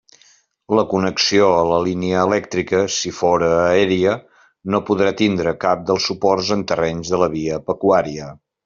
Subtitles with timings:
[0.77, 4.17] La connexió a la línia elèctrica, si fóra aèria,
[4.77, 8.37] no podrà tindre cap dels suports en terrenys de la via pecuària.